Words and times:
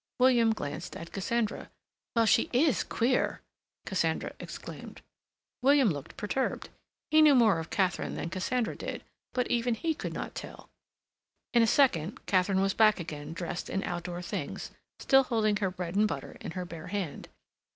William 0.17 0.51
glanced 0.51 0.95
at 0.97 1.11
Cassandra. 1.11 1.69
"Well, 2.15 2.25
she 2.25 2.49
IS 2.51 2.83
queer!" 2.83 3.39
Cassandra 3.85 4.33
exclaimed. 4.39 5.03
William 5.61 5.91
looked 5.91 6.17
perturbed. 6.17 6.69
He 7.11 7.21
knew 7.21 7.35
more 7.35 7.59
of 7.59 7.69
Katharine 7.69 8.15
than 8.15 8.31
Cassandra 8.31 8.75
did, 8.75 9.03
but 9.31 9.45
even 9.51 9.75
he 9.75 9.93
could 9.93 10.11
not 10.15 10.33
tell—. 10.33 10.71
In 11.53 11.61
a 11.61 11.67
second 11.67 12.25
Katharine 12.25 12.61
was 12.63 12.73
back 12.73 12.99
again 12.99 13.33
dressed 13.33 13.69
in 13.69 13.83
outdoor 13.83 14.23
things, 14.23 14.71
still 14.97 15.21
holding 15.25 15.57
her 15.57 15.69
bread 15.69 15.93
and 15.95 16.07
butter 16.07 16.35
in 16.41 16.53
her 16.57 16.65
bare 16.65 16.87
hand. 16.87 17.29